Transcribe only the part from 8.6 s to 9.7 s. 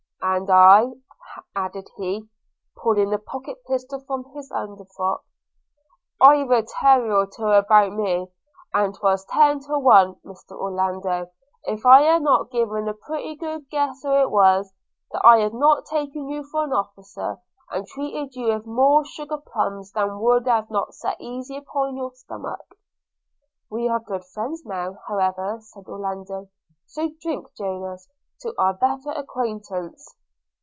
and 'twas ten